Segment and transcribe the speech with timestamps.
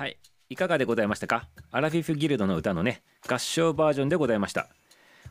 [0.00, 0.16] はい。
[0.48, 1.46] いかがでございましたか？
[1.70, 4.68] アラフィフギルドの歌のね合唱バージョンでございました。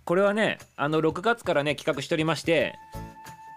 [0.06, 2.76] これはねあの6月からね企画しておりまして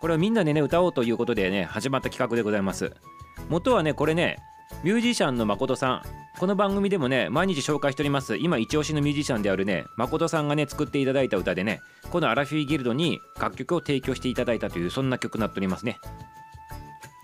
[0.00, 2.94] これをみんなでね歌おうということでね始まった企画でございます。
[3.50, 4.38] 元はねこれね
[4.82, 6.02] ミュージシャンの誠さん。
[6.38, 8.38] この番組でもね毎日紹介しております。
[8.38, 15.98] 今一押しのミュージシャンであるね誠さんがね作っていただいた歌でねこのアラフィフギルドに楽曲を提供していただいたというそんな曲になっておりますね。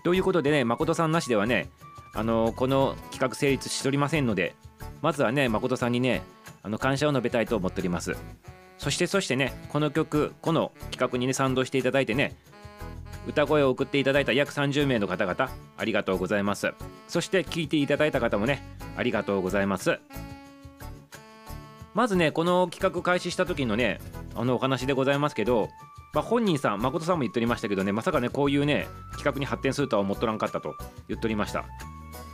[0.03, 1.71] ということでね誠さんなしではね
[2.13, 4.55] あのこの企画成立しておりませんので
[5.01, 6.23] まずはね誠さんにね
[6.63, 8.15] あの感謝を述べたいと思っております。
[8.77, 12.35] そしてそしてねこの曲この企画にね賛同していただいてね
[13.27, 16.73] 歌声を送っていただいた約30名の方々ありがとうございます。
[17.07, 18.63] そして聞いていただいた方もね
[18.95, 19.99] ありがとうございます。
[21.93, 23.99] まずねこの企画開始した時のね
[24.35, 25.69] あのお話でございますけど
[26.13, 30.75] まあ、本人さん誠さんも言っておりましたけどねまさかねこういうね企画に発展するとは思っとらんかったと
[31.07, 31.65] 言っておりました。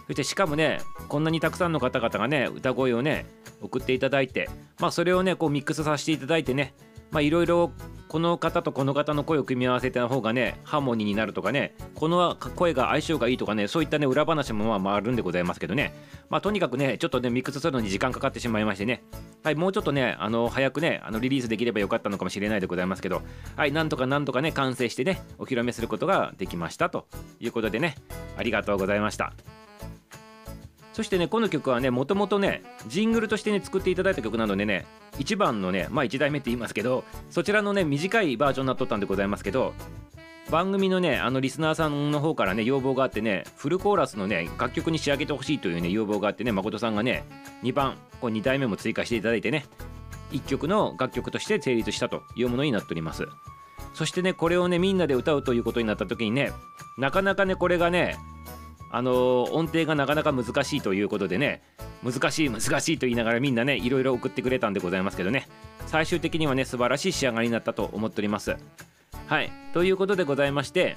[0.07, 3.25] そしてしかもねこんなにたくさんの方々がね歌声をね
[3.61, 6.73] 送っていただいてまあそれをねこうミックスさせていただいてね
[7.11, 7.71] まあいろいろ
[8.07, 15.93] この方とこの方の声を組み合わせた方がねハーモニーになるとかねこの声が相性がいいとかねそういったね裏話もまああるんでございますけどね。
[16.29, 19.03] まあとにかくねちょっとねミックスするのに時間かかってしまいましてね。
[19.43, 23.21] はいもうちょっとねあの早くねあのリリースできればよかったのかもしれないでございますけど
[23.55, 27.07] はいなんとかなんとかね完成してねお披露目することができましたと
[27.39, 27.95] いうことでね
[28.37, 29.33] ありがとうございました。
[30.95, 34.85] そしてねこの曲はねもともとねジングルとしてね作っていただいた曲なのでね
[35.17, 39.73] 1番のねまあ1代目って言いますけどそちらのね短いバージョンになっとったんでございますけど
[40.49, 47.25] 番組のねあのリスナーさんの方からね要望があってねフルコーラスのね楽曲に仕上げてほしいというね要望があってね誠さんがね
[47.63, 49.65] 2番こう2代目も追加していただいてね
[50.31, 53.27] 1曲の楽曲として成立したというものになっております。
[53.93, 56.53] そしてねこれをねみんなで歌うということになった時にね
[56.97, 58.17] なかなかねこれがね
[58.95, 61.61] あの音程がなかなか難しいということでね
[62.01, 65.49] 難しい難しいと言いながらみんなねいろいろ送ってくれたんでございますけどね。
[65.85, 68.55] 最終的にはね素晴らしい仕上がりになったと思っております。
[69.27, 69.51] はい。
[69.73, 70.95] ということでございまして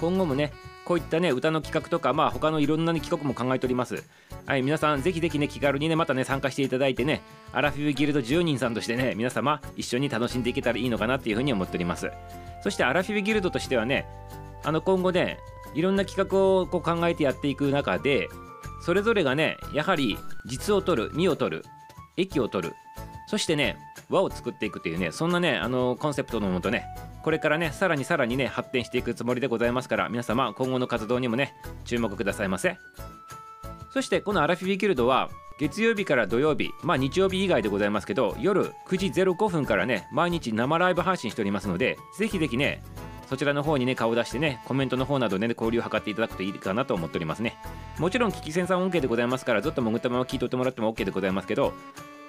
[0.00, 0.52] 今後もね
[0.84, 4.02] こういったね歌の企画とかまあ他のいろんな、ね、企画も考えております。
[4.44, 4.62] はい。
[4.62, 7.22] 皆さんぜひぜひね気軽にねまたね参加していただいてね
[7.52, 12.10] アラフィフギルド10人さんとしてね皆様一緒に楽しんでいけたらいいのかなっていうふうに思っております。
[12.64, 14.04] そしてアラフィフギルドとしてはね
[14.64, 15.38] あの今後ね
[15.74, 18.28] いろんな企画をこう考えてやっていく中で
[18.80, 21.64] それぞれがねやはり実を取る身を取る
[22.16, 22.74] 益を取る
[23.28, 23.76] そしてね
[24.08, 26.86] 輪を作っていくというねそんなねあのコンセプトのもとね
[27.22, 32.76] これからねさらにさらにね発展していくつもりでございますから皆様今後の活動にもね注目くださいませ。
[33.96, 42.82] そしてこのアラフィビギルドは月曜日から土曜日まあ日曜日以外でございますけど夜9時05分からね毎日生ライブ配信しておりますのでぜひぜひね
[43.28, 47.56] そちらの方にね顔出してねコメントの方などね交流を図っていただくといいかなと思っておりますね。
[47.98, 51.72] もちろん聞き戦さん OK でございますからずっと潜ったまま聞いとってもらっても OK でございますけど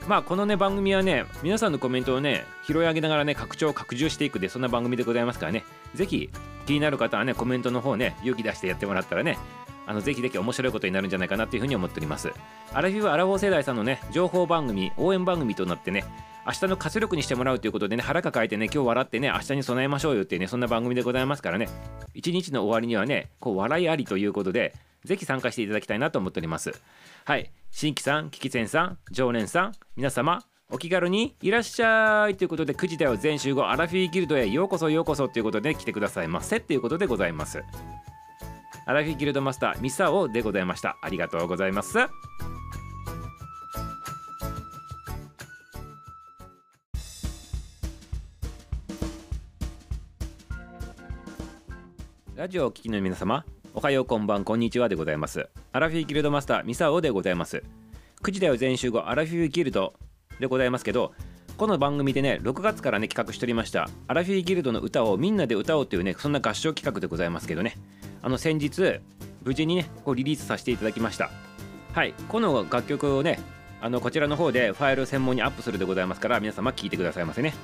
[0.08, 5.63] まあこのね番組はね皆さんのコメントをね拾い上げながらね拡張拡充していくでそんな番組でございますからね
[5.96, 6.30] ぜひ
[6.66, 9.38] 気になる方はねコメントの方ね勇気出してやってもらったらね
[9.85, 12.34] あのぜひぜひ面白いことになるんじゃないかなっていうふうに思っております。
[12.74, 16.03] アラフィフ・アラフォー世代さんのね情報番組応援番組となってね
[16.47, 21.68] 明日の活力にしてもらうということでね腹抱えてね今日笑ってね明日に備えましょうよっていうねそんな番組でございますからね。
[22.13, 26.72] 一日の終わりにはねこう笑いありということでぜひ参加していただきたいなと思っております。
[27.25, 27.52] はい。
[27.69, 30.41] 新規さん危機戦さん常連さん皆様
[30.72, 37.62] お気軽にいらっしゃいということで9時だよ全集合アラフィーギルドへようこそようこそということで来てくださいませということでございます。
[38.85, 40.97] アラフィーギルドマスターミサオでございました。
[41.02, 41.97] ありがとうございます。
[52.38, 55.50] ラジオをお聞きの皆様おはようこんばんこんにちはでございます。
[55.72, 57.64] アラフィーギルドマスターミサオでございます。
[58.22, 59.96] 9時だよ全集合アラフィーギルド
[60.40, 61.14] でございますけど
[61.58, 67.76] この番組でね6月からね企画しておりましたアラフィーギルドの歌をみんなで歌おうというねそんな合唱企画でございますけどね。
[68.22, 69.00] あの先日
[69.44, 71.32] 無事にねこうリリースさせていただきました。
[71.94, 73.40] はいこの楽曲をね
[73.82, 77.56] あのこちらの方でファイル専門にアップするでございますから皆様聞いてくださいませね。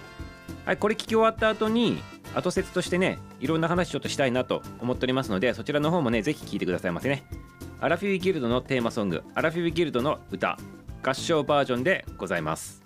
[0.66, 2.02] はいこれ聞き終わった後に
[2.36, 7.24] 後説としてねいろんな話ちょっとしたいなと思っておりますのでそちらの方もねぜひ聞いてくださいませね。
[7.80, 10.58] アラフィフギルドのテーマソングアラフィフギルドの歌
[11.04, 12.83] 合唱バージョンでございます。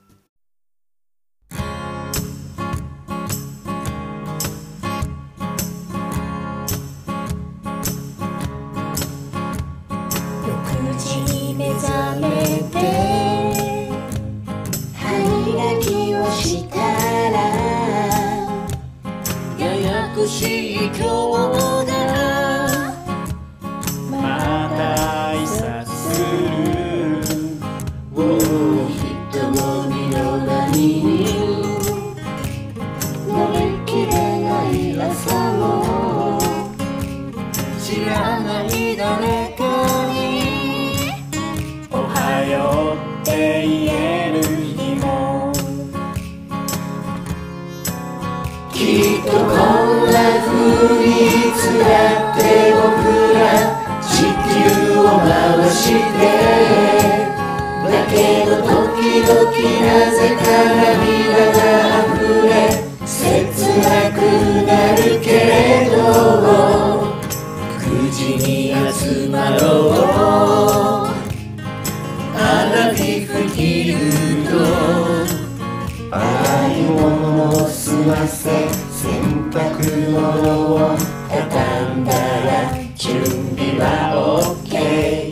[38.97, 39.61] 誰か
[40.11, 40.17] に
[41.91, 43.29] おはようって
[43.61, 45.53] 言える日も。
[48.73, 50.49] きっとこんな風
[50.97, 52.41] にいつらって
[52.73, 53.45] 僕ら
[54.01, 55.29] 地球を回
[55.69, 56.25] して。
[57.85, 58.15] だけ
[58.49, 59.45] ど時々
[59.85, 60.41] なぜか
[60.73, 61.61] 涙が
[62.15, 62.49] 溢れ
[63.05, 63.13] 切
[63.77, 64.17] なく
[64.65, 66.96] なるけれど。
[68.17, 69.93] 9時に集まろう
[72.35, 74.57] アラフィフギルド
[76.09, 76.17] 洗
[76.73, 78.49] い物を済ませ
[78.89, 80.97] 洗濯物を
[81.29, 82.11] 畳んだ
[82.41, 83.23] ら準
[83.55, 83.85] 備は
[84.65, 85.31] OK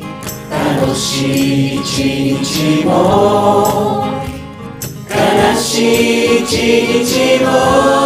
[0.51, 1.81] 楽しい一
[2.37, 4.05] 日も。
[5.09, 6.47] 悲しい一
[7.03, 8.04] 日も。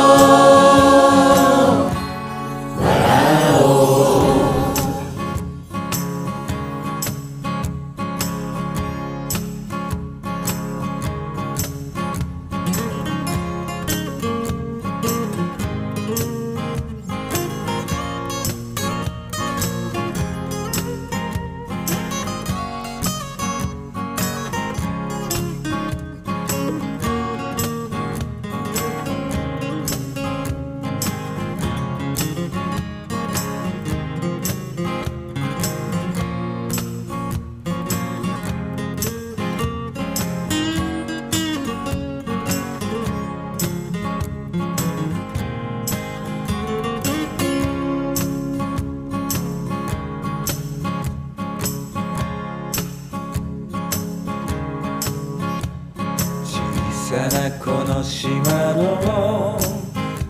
[58.30, 59.58] 島の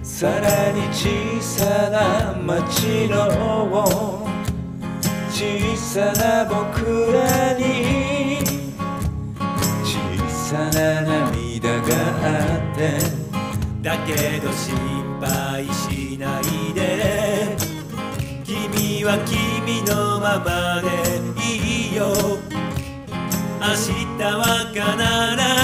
[0.02, 3.28] さらに小さな町の
[5.30, 8.38] 小さな僕らに
[9.84, 9.90] 小
[10.30, 11.88] さな涙が
[12.24, 13.00] あって
[13.82, 17.58] だけど心配しないで。
[18.46, 20.88] 君は君のままで
[21.44, 22.08] いいよ。
[23.62, 24.42] 明日は
[24.74, 24.80] 必
[25.54, 25.59] ず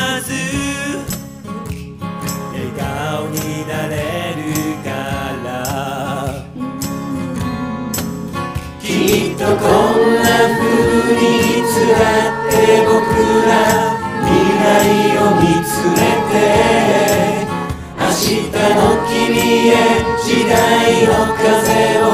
[9.58, 11.24] こんな風に
[11.60, 12.00] いつだ
[12.30, 12.54] って
[12.86, 12.94] 僕
[13.48, 13.52] ら
[14.24, 15.96] 未来を見つめ
[16.30, 16.34] て
[17.98, 19.72] 明日の君へ
[20.24, 20.54] 時代
[21.08, 21.44] の風
[22.04, 22.06] を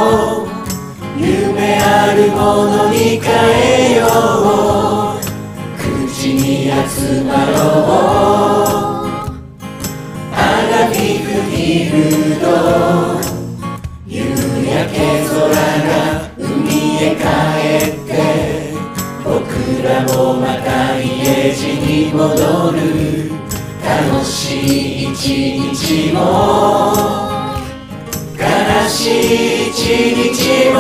[1.18, 3.26] 夢あるものに変
[3.96, 4.06] えよ
[5.16, 5.20] う
[6.08, 6.40] 口に
[6.88, 8.11] 集まろう。
[17.22, 17.28] 帰
[17.86, 18.74] って
[19.24, 19.30] 僕
[19.84, 23.32] らもまた家路に戻る。
[23.84, 25.16] 楽しい一
[25.60, 26.20] 日も。
[28.38, 28.42] 悲
[28.90, 29.74] しい一
[30.34, 30.78] 日も。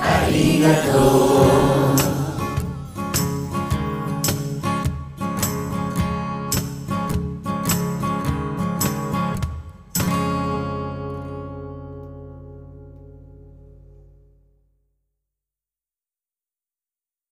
[0.00, 1.37] ありがとう。